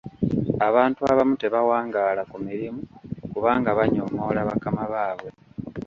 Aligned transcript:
Abantu 0.67 0.99
abamu 1.11 1.33
tebawangaala 1.41 2.21
ku 2.31 2.37
mirimu 2.47 2.81
kubanga 3.31 3.69
banyoomoola 3.77 4.41
bakama 4.49 4.83
baabwe. 4.93 5.29